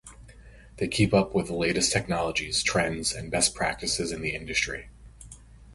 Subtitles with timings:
[0.77, 4.89] They keep up with the latest technologies, trends, and best practices in the industry.